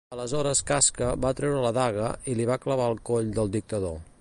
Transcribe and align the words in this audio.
Aleshores 0.13 0.61
Casca 0.69 1.09
va 1.25 1.33
treure 1.39 1.61
la 1.65 1.71
daga 1.79 2.09
i 2.33 2.35
la 2.41 2.49
va 2.53 2.59
clavar 2.65 2.89
al 2.93 2.99
coll 3.11 3.31
del 3.37 3.53
dictador. 3.59 4.01